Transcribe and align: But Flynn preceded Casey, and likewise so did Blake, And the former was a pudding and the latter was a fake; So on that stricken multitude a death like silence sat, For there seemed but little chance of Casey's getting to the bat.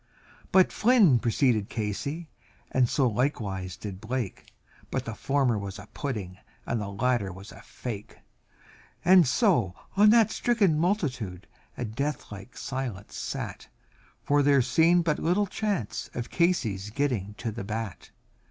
But 0.51 0.71
Flynn 0.71 1.19
preceded 1.19 1.69
Casey, 1.69 2.27
and 2.71 2.91
likewise 2.97 3.73
so 3.75 3.79
did 3.81 4.01
Blake, 4.01 4.51
And 4.91 5.01
the 5.03 5.13
former 5.13 5.59
was 5.59 5.77
a 5.77 5.85
pudding 5.93 6.39
and 6.65 6.81
the 6.81 6.89
latter 6.89 7.31
was 7.31 7.51
a 7.51 7.61
fake; 7.61 8.17
So 9.25 9.75
on 9.95 10.09
that 10.09 10.31
stricken 10.31 10.79
multitude 10.79 11.45
a 11.77 11.85
death 11.85 12.31
like 12.31 12.57
silence 12.57 13.15
sat, 13.15 13.67
For 14.23 14.41
there 14.41 14.63
seemed 14.63 15.03
but 15.03 15.19
little 15.19 15.45
chance 15.45 16.09
of 16.15 16.31
Casey's 16.31 16.89
getting 16.89 17.35
to 17.35 17.51
the 17.51 17.63
bat. 17.63 18.09